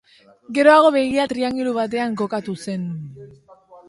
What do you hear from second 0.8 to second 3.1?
begia triangelu batean kokatu zen.